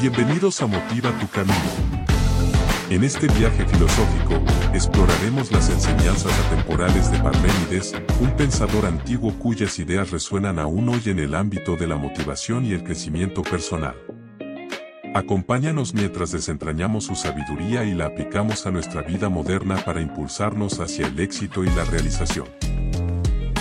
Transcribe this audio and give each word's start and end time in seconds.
Bienvenidos 0.00 0.62
a 0.62 0.66
Motiva 0.66 1.10
tu 1.18 1.28
Camino. 1.28 1.54
En 2.88 3.04
este 3.04 3.26
viaje 3.38 3.66
filosófico, 3.66 4.42
exploraremos 4.72 5.52
las 5.52 5.68
enseñanzas 5.68 6.32
atemporales 6.46 7.12
de 7.12 7.18
Parménides, 7.18 7.94
un 8.18 8.30
pensador 8.34 8.86
antiguo 8.86 9.38
cuyas 9.38 9.78
ideas 9.78 10.10
resuenan 10.10 10.58
aún 10.58 10.88
hoy 10.88 11.02
en 11.04 11.18
el 11.18 11.34
ámbito 11.34 11.76
de 11.76 11.86
la 11.86 11.96
motivación 11.96 12.64
y 12.64 12.72
el 12.72 12.82
crecimiento 12.82 13.42
personal. 13.42 13.94
Acompáñanos 15.14 15.92
mientras 15.92 16.32
desentrañamos 16.32 17.04
su 17.04 17.14
sabiduría 17.14 17.84
y 17.84 17.92
la 17.92 18.06
aplicamos 18.06 18.66
a 18.66 18.70
nuestra 18.70 19.02
vida 19.02 19.28
moderna 19.28 19.84
para 19.84 20.00
impulsarnos 20.00 20.80
hacia 20.80 21.08
el 21.08 21.20
éxito 21.20 21.62
y 21.62 21.68
la 21.68 21.84
realización. 21.84 22.46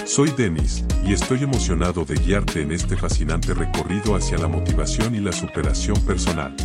Soy 0.09 0.31
Denis, 0.31 0.83
y 1.05 1.13
estoy 1.13 1.43
emocionado 1.43 2.03
de 2.03 2.15
guiarte 2.15 2.63
en 2.63 2.71
este 2.71 2.97
fascinante 2.97 3.53
recorrido 3.53 4.15
hacia 4.15 4.39
la 4.39 4.47
motivación 4.47 5.13
y 5.13 5.19
la 5.19 5.31
superación 5.31 6.03
personal. 6.03 6.55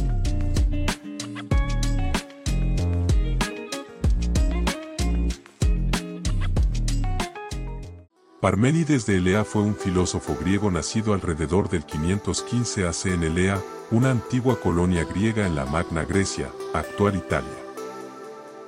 Parménides 8.40 9.04
de 9.04 9.18
Elea 9.18 9.44
fue 9.44 9.60
un 9.60 9.76
filósofo 9.76 10.38
griego 10.40 10.70
nacido 10.70 11.12
alrededor 11.12 11.68
del 11.68 11.84
515 11.84 12.86
AC 12.86 13.06
en 13.12 13.24
Elea, 13.24 13.60
una 13.90 14.10
antigua 14.10 14.58
colonia 14.58 15.04
griega 15.04 15.46
en 15.46 15.54
la 15.54 15.66
Magna 15.66 16.06
Grecia, 16.06 16.48
actual 16.72 17.16
Italia. 17.16 17.63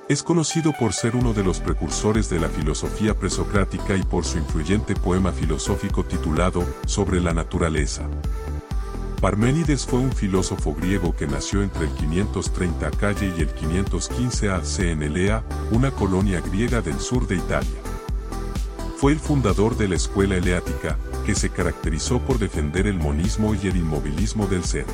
Es 0.09 0.23
conocido 0.23 0.71
por 0.71 0.93
ser 0.93 1.17
uno 1.17 1.33
de 1.33 1.43
los 1.43 1.59
precursores 1.59 2.29
de 2.29 2.39
la 2.39 2.47
filosofía 2.47 3.13
presocrática 3.13 3.97
y 3.97 4.03
por 4.03 4.23
su 4.23 4.37
influyente 4.37 4.95
poema 4.95 5.33
filosófico 5.33 6.05
titulado 6.05 6.63
Sobre 6.85 7.19
la 7.19 7.33
naturaleza. 7.33 8.03
Parménides 9.19 9.85
fue 9.85 9.99
un 9.99 10.13
filósofo 10.13 10.73
griego 10.73 11.13
que 11.13 11.27
nació 11.27 11.61
entre 11.61 11.87
el 11.87 11.91
530 11.91 12.91
Calle 12.91 13.33
y 13.37 13.41
el 13.41 13.49
515 13.49 14.49
AC 14.49 14.79
en 14.79 15.03
Elea, 15.03 15.43
una 15.71 15.91
colonia 15.91 16.39
griega 16.39 16.79
del 16.81 17.01
sur 17.01 17.27
de 17.27 17.35
Italia. 17.35 17.81
Fue 18.95 19.11
el 19.11 19.19
fundador 19.19 19.75
de 19.75 19.89
la 19.89 19.95
escuela 19.95 20.37
eleática, 20.37 20.97
que 21.25 21.35
se 21.35 21.49
caracterizó 21.49 22.19
por 22.19 22.39
defender 22.39 22.87
el 22.87 22.97
monismo 22.97 23.55
y 23.55 23.67
el 23.67 23.75
inmovilismo 23.75 24.47
del 24.47 24.63
ser. 24.63 24.85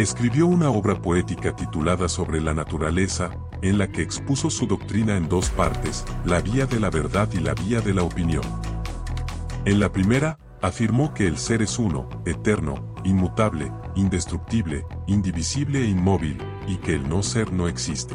Escribió 0.00 0.46
una 0.46 0.70
obra 0.70 1.02
poética 1.02 1.54
titulada 1.54 2.08
Sobre 2.08 2.40
la 2.40 2.54
naturaleza, 2.54 3.32
en 3.60 3.76
la 3.76 3.92
que 3.92 4.00
expuso 4.00 4.48
su 4.48 4.66
doctrina 4.66 5.14
en 5.18 5.28
dos 5.28 5.50
partes, 5.50 6.06
la 6.24 6.40
vía 6.40 6.64
de 6.64 6.80
la 6.80 6.88
verdad 6.88 7.28
y 7.34 7.40
la 7.40 7.52
vía 7.52 7.82
de 7.82 7.92
la 7.92 8.02
opinión. 8.02 8.42
En 9.66 9.78
la 9.78 9.92
primera, 9.92 10.38
afirmó 10.62 11.12
que 11.12 11.26
el 11.26 11.36
ser 11.36 11.60
es 11.60 11.78
uno, 11.78 12.08
eterno, 12.24 12.94
inmutable, 13.04 13.70
indestructible, 13.94 14.86
indivisible 15.06 15.82
e 15.82 15.88
inmóvil, 15.88 16.38
y 16.66 16.78
que 16.78 16.94
el 16.94 17.06
no 17.06 17.22
ser 17.22 17.52
no 17.52 17.68
existe. 17.68 18.14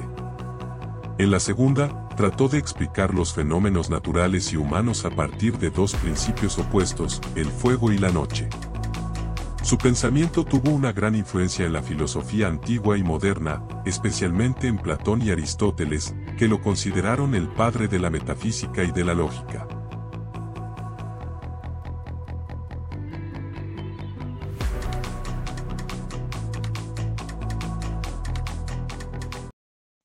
En 1.19 1.29
la 1.29 1.39
segunda, 1.39 2.09
trató 2.17 2.47
de 2.47 2.57
explicar 2.57 3.13
los 3.13 3.31
fenómenos 3.35 3.91
naturales 3.91 4.51
y 4.53 4.57
humanos 4.57 5.05
a 5.05 5.11
partir 5.11 5.59
de 5.59 5.69
dos 5.69 5.93
principios 5.93 6.57
opuestos, 6.57 7.21
el 7.35 7.45
fuego 7.45 7.91
y 7.91 7.99
la 7.99 8.09
noche. 8.09 8.49
Su 9.65 9.79
pensamiento 9.79 10.45
tuvo 10.45 10.69
una 10.69 10.93
gran 10.93 11.15
influencia 11.15 11.65
en 11.65 11.73
la 11.73 11.81
filosofía 11.81 12.45
antigua 12.45 12.99
y 12.99 13.03
moderna, 13.03 13.67
especialmente 13.83 14.67
en 14.67 14.77
Platón 14.77 15.23
y 15.23 15.31
Aristóteles, 15.31 16.13
que 16.37 16.47
lo 16.47 16.61
consideraron 16.61 17.33
el 17.33 17.47
padre 17.47 17.87
de 17.87 17.97
la 17.97 18.11
metafísica 18.11 18.83
y 18.83 18.91
de 18.91 19.03
la 19.03 19.15
lógica. 19.15 19.67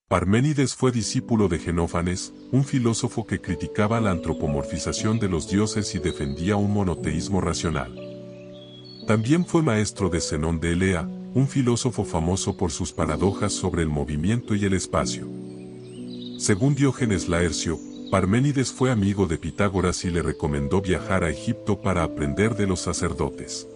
Parménides 0.08 0.74
fue 0.74 0.90
discípulo 0.90 1.48
de 1.48 1.58
Genófanes, 1.58 2.32
un 2.50 2.64
filósofo 2.64 3.26
que 3.26 3.42
criticaba 3.42 4.00
la 4.00 4.10
antropomorfización 4.10 5.18
de 5.18 5.28
los 5.28 5.50
dioses 5.50 5.94
y 5.94 5.98
defendía 5.98 6.56
un 6.56 6.72
monoteísmo 6.72 7.42
racional. 7.42 8.09
También 9.10 9.44
fue 9.44 9.60
maestro 9.60 10.08
de 10.08 10.20
Zenón 10.20 10.60
de 10.60 10.70
Elea, 10.70 11.02
un 11.34 11.48
filósofo 11.48 12.04
famoso 12.04 12.56
por 12.56 12.70
sus 12.70 12.92
paradojas 12.92 13.52
sobre 13.52 13.82
el 13.82 13.88
movimiento 13.88 14.54
y 14.54 14.64
el 14.64 14.72
espacio. 14.72 15.26
Según 16.38 16.76
Diógenes 16.76 17.28
Laercio, 17.28 17.76
Parménides 18.12 18.70
fue 18.70 18.92
amigo 18.92 19.26
de 19.26 19.36
Pitágoras 19.36 20.04
y 20.04 20.12
le 20.12 20.22
recomendó 20.22 20.80
viajar 20.80 21.24
a 21.24 21.28
Egipto 21.28 21.80
para 21.80 22.04
aprender 22.04 22.54
de 22.54 22.68
los 22.68 22.82
sacerdotes. 22.82 23.66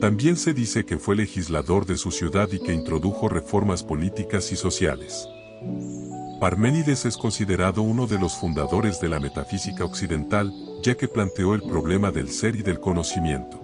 También 0.00 0.36
se 0.36 0.54
dice 0.54 0.84
que 0.84 0.98
fue 0.98 1.16
legislador 1.16 1.84
de 1.84 1.96
su 1.96 2.12
ciudad 2.12 2.48
y 2.52 2.60
que 2.60 2.72
introdujo 2.72 3.28
reformas 3.28 3.82
políticas 3.82 4.52
y 4.52 4.56
sociales. 4.56 5.26
Parménides 6.40 7.06
es 7.06 7.16
considerado 7.16 7.82
uno 7.82 8.06
de 8.06 8.18
los 8.18 8.34
fundadores 8.34 9.00
de 9.00 9.08
la 9.08 9.20
metafísica 9.20 9.84
occidental, 9.84 10.52
ya 10.82 10.94
que 10.94 11.08
planteó 11.08 11.54
el 11.54 11.62
problema 11.62 12.10
del 12.10 12.28
ser 12.28 12.56
y 12.56 12.62
del 12.62 12.80
conocimiento. 12.80 13.60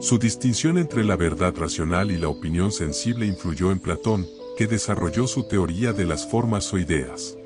Su 0.00 0.18
distinción 0.18 0.78
entre 0.78 1.04
la 1.04 1.16
verdad 1.16 1.54
racional 1.56 2.10
y 2.10 2.18
la 2.18 2.28
opinión 2.28 2.72
sensible 2.72 3.24
influyó 3.24 3.70
en 3.70 3.78
Platón, 3.78 4.26
que 4.58 4.66
desarrolló 4.66 5.26
su 5.26 5.44
teoría 5.44 5.92
de 5.92 6.04
las 6.04 6.26
formas 6.26 6.72
o 6.74 6.78
ideas. 6.78 7.38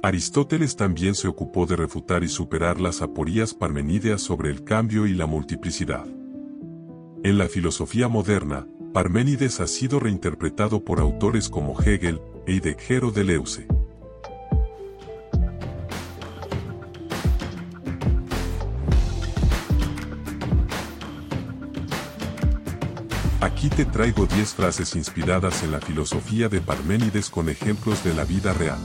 Aristóteles 0.00 0.76
también 0.76 1.16
se 1.16 1.26
ocupó 1.26 1.66
de 1.66 1.74
refutar 1.74 2.22
y 2.22 2.28
superar 2.28 2.80
las 2.80 3.02
aporías 3.02 3.52
parmenídeas 3.52 4.22
sobre 4.22 4.48
el 4.50 4.62
cambio 4.62 5.08
y 5.08 5.14
la 5.14 5.26
multiplicidad. 5.26 6.06
En 7.24 7.36
la 7.36 7.48
filosofía 7.48 8.06
moderna, 8.06 8.64
Parménides 8.94 9.58
ha 9.58 9.66
sido 9.66 9.98
reinterpretado 9.98 10.84
por 10.84 11.00
autores 11.00 11.48
como 11.48 11.78
Hegel 11.82 12.20
e 12.46 12.52
Heidegger 12.52 13.06
de 13.06 13.10
Deleuze. 13.10 13.66
Aquí 23.40 23.68
te 23.68 23.84
traigo 23.84 24.26
10 24.26 24.54
frases 24.54 24.94
inspiradas 24.94 25.64
en 25.64 25.72
la 25.72 25.80
filosofía 25.80 26.48
de 26.48 26.60
Parménides 26.60 27.30
con 27.30 27.48
ejemplos 27.48 28.04
de 28.04 28.14
la 28.14 28.24
vida 28.24 28.52
real. 28.52 28.78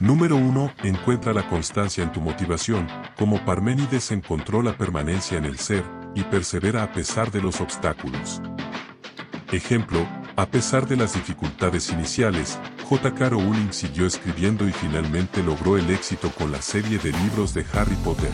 Número 0.00 0.36
1. 0.36 0.72
Encuentra 0.84 1.34
la 1.34 1.46
constancia 1.46 2.02
en 2.02 2.10
tu 2.10 2.22
motivación, 2.22 2.88
como 3.18 3.44
Parménides 3.44 4.12
encontró 4.12 4.62
la 4.62 4.78
permanencia 4.78 5.36
en 5.36 5.44
el 5.44 5.58
ser, 5.58 5.84
y 6.14 6.22
persevera 6.22 6.82
a 6.82 6.90
pesar 6.90 7.30
de 7.30 7.42
los 7.42 7.60
obstáculos. 7.60 8.40
Ejemplo, 9.52 10.08
a 10.36 10.46
pesar 10.46 10.88
de 10.88 10.96
las 10.96 11.12
dificultades 11.12 11.90
iniciales, 11.90 12.58
J.K. 12.88 13.28
Rowling 13.28 13.72
siguió 13.72 14.06
escribiendo 14.06 14.66
y 14.66 14.72
finalmente 14.72 15.42
logró 15.42 15.76
el 15.76 15.90
éxito 15.90 16.30
con 16.30 16.50
la 16.50 16.62
serie 16.62 16.98
de 16.98 17.12
libros 17.12 17.52
de 17.52 17.66
Harry 17.74 17.96
Potter. 17.96 18.32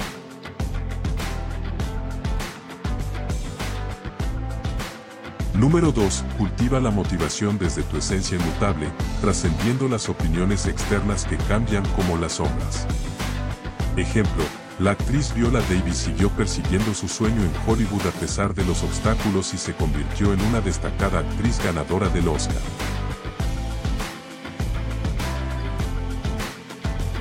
Número 5.58 5.90
2. 5.90 6.24
Cultiva 6.36 6.80
la 6.80 6.90
motivación 6.90 7.56
desde 7.56 7.82
tu 7.82 7.96
esencia 7.96 8.36
inmutable, 8.36 8.88
trascendiendo 9.22 9.88
las 9.88 10.10
opiniones 10.10 10.66
externas 10.66 11.24
que 11.24 11.38
cambian 11.38 11.82
como 11.96 12.18
las 12.18 12.32
sombras. 12.32 12.86
Ejemplo, 13.96 14.44
la 14.78 14.90
actriz 14.90 15.32
Viola 15.34 15.60
Davis 15.70 15.96
siguió 15.96 16.28
persiguiendo 16.28 16.92
su 16.92 17.08
sueño 17.08 17.40
en 17.40 17.52
Hollywood 17.66 18.06
a 18.06 18.20
pesar 18.20 18.54
de 18.54 18.66
los 18.66 18.82
obstáculos 18.82 19.54
y 19.54 19.56
se 19.56 19.72
convirtió 19.72 20.34
en 20.34 20.42
una 20.42 20.60
destacada 20.60 21.20
actriz 21.20 21.58
ganadora 21.64 22.10
del 22.10 22.28
Oscar. 22.28 22.60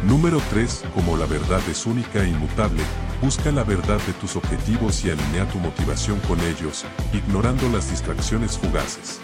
Número 0.05 0.41
3. 0.49 0.83
Como 0.93 1.15
la 1.15 1.25
verdad 1.25 1.61
es 1.71 1.85
única 1.85 2.21
e 2.21 2.27
inmutable, 2.27 2.81
Busca 3.25 3.51
la 3.51 3.63
verdad 3.63 3.99
de 4.05 4.13
tus 4.13 4.35
objetivos 4.35 5.03
y 5.03 5.09
alinea 5.09 5.49
tu 5.49 5.57
motivación 5.57 6.19
con 6.27 6.39
ellos, 6.41 6.85
ignorando 7.11 7.67
las 7.69 7.89
distracciones 7.89 8.55
fugaces. 8.55 9.19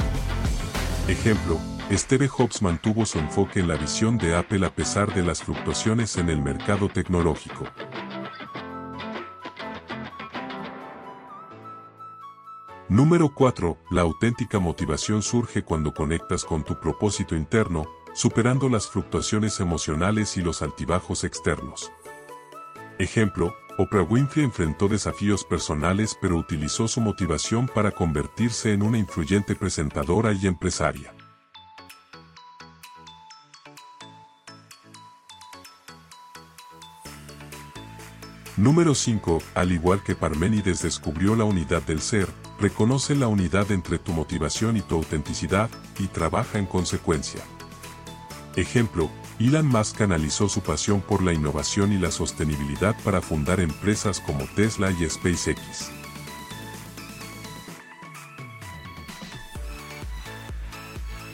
Ejemplo, 1.07 1.59
Steve 1.92 2.27
Jobs 2.27 2.63
mantuvo 2.63 3.06
su 3.06 3.19
enfoque 3.19 3.59
en 3.59 3.68
la 3.68 3.75
visión 3.75 4.18
de 4.18 4.36
Apple 4.36 4.65
a 4.65 4.74
pesar 4.74 5.13
de 5.13 5.21
las 5.21 5.44
fluctuaciones 5.44 6.18
en 6.18 6.30
el 6.30 6.42
mercado 6.42 6.89
tecnológico. 6.89 7.68
Número 12.89 13.31
4. 13.31 13.77
La 13.92 14.01
auténtica 14.01 14.57
motivación 14.57 15.21
surge 15.21 15.62
cuando 15.62 15.94
conectas 15.94 16.44
con 16.44 16.63
tu 16.63 16.80
propósito 16.80 17.36
interno, 17.36 17.86
superando 18.15 18.68
las 18.68 18.88
fluctuaciones 18.88 19.59
emocionales 19.59 20.38
y 20.38 20.42
los 20.42 20.63
altibajos 20.63 21.24
externos. 21.24 21.92
Ejemplo, 23.01 23.56
Oprah 23.78 24.04
Winfrey 24.04 24.46
enfrentó 24.46 24.88
desafíos 24.88 25.44
personales 25.46 26.18
pero 26.22 26.38
utilizó 26.38 26.88
su 26.88 27.02
motivación 27.02 27.68
para 27.68 27.92
convertirse 27.92 28.74
en 28.74 28.84
una 28.84 28.98
influyente 28.98 29.56
presentadora 29.56 30.34
y 30.34 30.48
empresaria. 30.48 31.14
Número 38.58 38.94
5. 38.94 39.42
Al 39.56 39.72
igual 39.72 40.04
que 40.04 40.14
Parménides 40.14 40.84
descubrió 40.84 41.36
la 41.36 41.46
unidad 41.46 41.82
del 41.82 42.02
ser, 42.02 42.28
reconoce 42.60 43.16
la 43.16 43.28
unidad 43.28 43.72
entre 43.72 43.98
tu 43.98 44.12
motivación 44.12 44.78
y 44.78 44.82
tu 44.82 44.96
autenticidad, 44.96 45.70
y 45.98 46.08
trabaja 46.08 46.60
en 46.60 46.68
consecuencia. 46.68 47.42
Ejemplo, 48.56 49.10
Elon 49.48 49.66
Musk 49.66 49.98
canalizó 49.98 50.48
su 50.48 50.62
pasión 50.62 51.02
por 51.02 51.24
la 51.24 51.34
innovación 51.34 51.92
y 51.92 51.98
la 51.98 52.12
sostenibilidad 52.12 52.96
para 53.04 53.22
fundar 53.22 53.60
empresas 53.60 54.20
como 54.20 54.46
Tesla 54.56 54.92
y 54.92 55.10
SpaceX. 55.10 55.90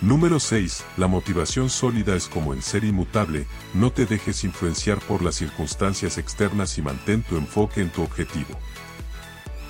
Número 0.01 0.39
6. 0.39 0.85
La 0.95 1.07
motivación 1.07 1.69
sólida 1.69 2.15
es 2.15 2.29
como 2.29 2.53
el 2.53 2.63
ser 2.63 2.85
inmutable, 2.85 3.45
no 3.73 3.91
te 3.91 4.05
dejes 4.05 4.45
influenciar 4.45 4.99
por 4.99 5.21
las 5.21 5.35
circunstancias 5.35 6.17
externas 6.17 6.77
y 6.77 6.81
mantén 6.81 7.23
tu 7.23 7.35
enfoque 7.35 7.81
en 7.81 7.89
tu 7.89 8.03
objetivo. 8.03 8.57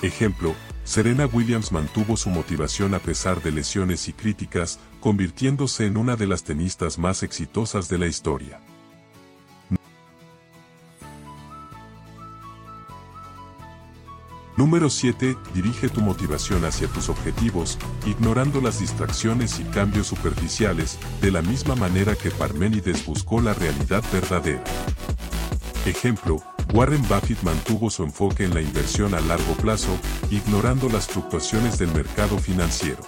Ejemplo, 0.04 0.54
Serena 0.88 1.25
Williams 1.25 1.74
mantuvo 1.74 2.16
su 2.16 2.30
motivación 2.30 2.94
a 2.94 3.00
pesar 3.00 3.44
de 3.44 3.51
lesiones 3.51 4.07
y 4.07 4.13
críticas, 4.13 4.80
convirtiéndose 5.01 5.86
en 5.86 5.98
una 5.98 6.16
de 6.16 6.28
las 6.28 6.45
tenistas 6.45 6.98
más 6.98 7.24
exitosas 7.24 7.89
de 7.89 7.98
la 7.98 8.07
historia. 8.07 8.62
Número 14.56 14.89
7. 14.89 15.36
Dirige 15.54 15.89
tu 15.89 16.00
motivación 16.00 16.63
hacia 16.63 16.88
tus 16.88 17.10
objetivos, 17.10 17.78
ignorando 18.06 18.62
las 18.62 18.80
distracciones 18.80 19.60
y 19.60 19.66
cambios 19.66 20.07
superficiales, 20.07 20.98
de 21.22 21.31
la 21.31 21.42
misma 21.42 21.75
manera 21.75 22.16
que 22.16 22.31
Parménides 22.31 23.06
buscó 23.06 23.42
la 23.42 23.54
realidad 23.54 24.06
verdadera. 24.13 24.63
Ejemplo, 25.86 26.42
Warren 26.74 27.02
Buffett 27.04 27.42
mantuvo 27.44 27.90
su 27.90 28.04
enfoque 28.04 28.44
en 28.44 28.54
la 28.54 28.62
inversión 28.62 29.14
a 29.16 29.22
largo 29.22 29.54
plazo, 29.54 29.98
ignorando 30.30 30.90
las 30.90 31.08
fluctuaciones 31.08 31.80
del 31.80 31.92
mercado 31.94 32.38
financiero. 32.38 33.00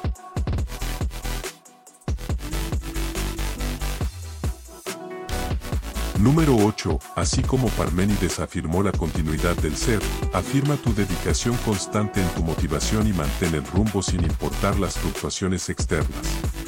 Número 6.20 6.56
8. 6.58 7.00
Así 7.16 7.42
como 7.42 7.70
Parménides 7.70 8.40
afirmó 8.40 8.84
la 8.84 8.92
continuidad 8.92 9.56
del 9.58 9.78
ser, 9.78 10.02
afirma 10.34 10.76
tu 10.76 10.94
dedicación 10.94 11.56
constante 11.66 12.22
en 12.22 12.28
tu 12.30 12.44
motivación 12.44 13.08
y 13.08 13.14
mantén 13.14 13.56
el 13.56 13.66
rumbo 13.66 14.04
sin 14.04 14.24
importar 14.24 14.78
las 14.80 14.98
fluctuaciones 14.98 15.70
externas. 15.70 16.59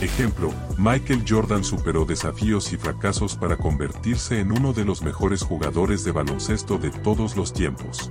Ejemplo, 0.00 0.52
Michael 0.76 1.24
Jordan 1.26 1.64
superó 1.64 2.04
desafíos 2.04 2.72
y 2.72 2.76
fracasos 2.76 3.36
para 3.36 3.56
convertirse 3.56 4.40
en 4.40 4.52
uno 4.52 4.72
de 4.72 4.84
los 4.84 5.02
mejores 5.02 5.42
jugadores 5.42 6.04
de 6.04 6.12
baloncesto 6.12 6.78
de 6.78 6.90
todos 6.90 7.36
los 7.36 7.52
tiempos. 7.52 8.10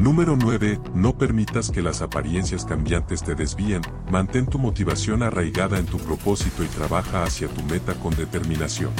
Número 0.00 0.34
9. 0.34 0.80
No 0.94 1.18
permitas 1.18 1.70
que 1.70 1.82
las 1.82 2.00
apariencias 2.00 2.64
cambiantes 2.64 3.22
te 3.22 3.34
desvíen, 3.34 3.82
mantén 4.10 4.46
tu 4.46 4.58
motivación 4.58 5.22
arraigada 5.22 5.78
en 5.78 5.84
tu 5.84 5.98
propósito 5.98 6.64
y 6.64 6.68
trabaja 6.68 7.24
hacia 7.24 7.48
tu 7.48 7.62
meta 7.64 7.92
con 7.94 8.16
determinación. 8.16 8.92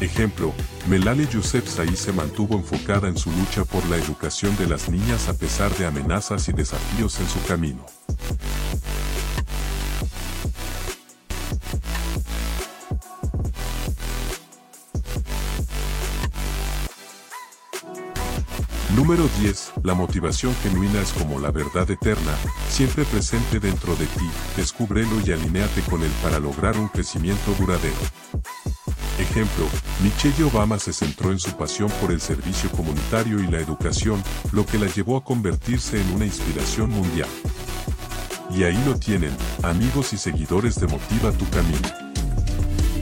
Ejemplo, 0.00 0.54
Melale 0.88 1.26
Yousefzai 1.26 1.94
se 1.94 2.10
mantuvo 2.12 2.56
enfocada 2.56 3.06
en 3.06 3.18
su 3.18 3.30
lucha 3.32 3.66
por 3.66 3.86
la 3.90 3.96
educación 3.96 4.56
de 4.56 4.66
las 4.66 4.88
niñas 4.88 5.28
a 5.28 5.34
pesar 5.34 5.70
de 5.76 5.84
amenazas 5.84 6.48
y 6.48 6.52
desafíos 6.52 7.20
en 7.20 7.28
su 7.28 7.42
camino. 7.44 7.84
Número 18.96 19.28
10. 19.38 19.72
La 19.82 19.92
motivación 19.92 20.54
genuina 20.62 21.00
es 21.02 21.12
como 21.12 21.38
la 21.38 21.50
verdad 21.50 21.90
eterna, 21.90 22.36
siempre 22.70 23.04
presente 23.04 23.60
dentro 23.60 23.94
de 23.96 24.06
ti, 24.06 24.30
descúbrelo 24.56 25.20
y 25.26 25.32
alinéate 25.32 25.82
con 25.82 26.02
él 26.02 26.10
para 26.22 26.38
lograr 26.38 26.78
un 26.78 26.88
crecimiento 26.88 27.52
duradero. 27.58 27.96
Ejemplo, 29.20 29.66
Michelle 30.02 30.44
Obama 30.44 30.78
se 30.78 30.94
centró 30.94 31.30
en 31.30 31.38
su 31.38 31.50
pasión 31.52 31.90
por 32.00 32.10
el 32.10 32.22
servicio 32.22 32.70
comunitario 32.70 33.38
y 33.38 33.46
la 33.46 33.60
educación, 33.60 34.22
lo 34.50 34.64
que 34.64 34.78
la 34.78 34.86
llevó 34.86 35.18
a 35.18 35.24
convertirse 35.24 36.00
en 36.00 36.10
una 36.14 36.24
inspiración 36.24 36.90
mundial. 36.90 37.28
Y 38.50 38.64
ahí 38.64 38.82
lo 38.86 38.98
tienen, 38.98 39.32
amigos 39.62 40.14
y 40.14 40.16
seguidores 40.16 40.80
de 40.80 40.86
Motiva 40.86 41.32
tu 41.32 41.48
Camino. 41.50 41.88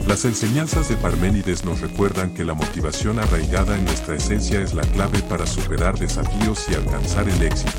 Las 0.07 0.25
enseñanzas 0.25 0.89
de 0.89 0.97
Parménides 0.97 1.63
nos 1.63 1.79
recuerdan 1.79 2.33
que 2.33 2.43
la 2.43 2.53
motivación 2.53 3.19
arraigada 3.19 3.77
en 3.77 3.85
nuestra 3.85 4.15
esencia 4.15 4.61
es 4.61 4.73
la 4.73 4.83
clave 4.83 5.19
para 5.23 5.47
superar 5.47 5.97
desafíos 5.97 6.65
y 6.69 6.75
alcanzar 6.75 7.29
el 7.29 7.41
éxito. 7.43 7.71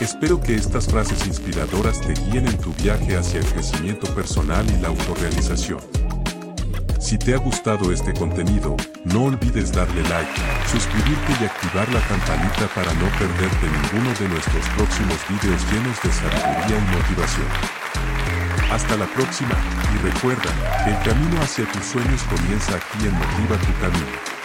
Espero 0.00 0.40
que 0.40 0.54
estas 0.54 0.86
frases 0.86 1.26
inspiradoras 1.26 2.00
te 2.00 2.14
guíen 2.14 2.46
en 2.46 2.56
tu 2.56 2.72
viaje 2.72 3.16
hacia 3.16 3.40
el 3.40 3.46
crecimiento 3.46 4.12
personal 4.14 4.64
y 4.70 4.80
la 4.80 4.88
autorrealización. 4.88 5.99
Si 7.10 7.18
te 7.18 7.34
ha 7.34 7.38
gustado 7.38 7.90
este 7.90 8.14
contenido, 8.14 8.76
no 9.02 9.24
olvides 9.24 9.72
darle 9.72 10.00
like, 10.02 10.30
suscribirte 10.70 11.32
y 11.40 11.44
activar 11.44 11.92
la 11.92 11.98
campanita 12.06 12.68
para 12.72 12.94
no 12.94 13.06
perderte 13.18 13.66
ninguno 13.66 14.14
de 14.14 14.28
nuestros 14.28 14.64
próximos 14.76 15.18
videos 15.28 15.60
llenos 15.72 16.00
de 16.04 16.12
sabiduría 16.12 16.78
y 16.78 16.96
motivación. 16.96 17.48
Hasta 18.70 18.96
la 18.96 19.06
próxima, 19.06 19.56
y 19.92 20.06
recuerda, 20.06 20.54
el 20.86 20.96
camino 21.02 21.42
hacia 21.42 21.66
tus 21.72 21.84
sueños 21.84 22.22
comienza 22.30 22.76
aquí 22.76 23.04
en 23.04 23.14
Motiva 23.14 23.56
tu 23.56 23.72
Camino. 23.80 24.39